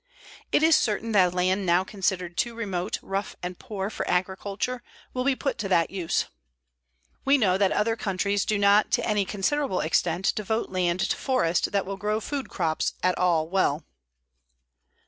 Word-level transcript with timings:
It 0.51 0.63
is 0.63 0.75
certain 0.75 1.11
that 1.11 1.35
land 1.35 1.63
now 1.63 1.83
considered 1.83 2.35
too 2.35 2.55
remote, 2.55 2.97
rough 3.03 3.35
and 3.43 3.59
poor 3.59 3.91
for 3.91 4.09
agriculture 4.09 4.81
will 5.13 5.23
be 5.23 5.35
put 5.35 5.59
to 5.59 5.69
that 5.69 5.91
use. 5.91 6.25
We 7.23 7.37
know 7.37 7.55
that 7.59 7.71
other 7.71 7.95
countries 7.95 8.43
do 8.43 8.57
not 8.57 8.89
to 8.93 9.05
any 9.07 9.25
considerable 9.25 9.81
extent 9.81 10.33
devote 10.33 10.71
land 10.71 11.01
to 11.01 11.15
forest 11.15 11.71
that 11.71 11.85
will 11.85 11.97
grow 11.97 12.19
food 12.19 12.49
crops 12.49 12.93
at 13.03 13.15
all 13.19 13.47
well. 13.47 13.83